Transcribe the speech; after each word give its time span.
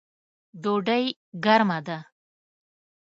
ډوډۍ 0.63 1.05
ګرمه 1.43 1.79
ده 1.87 1.97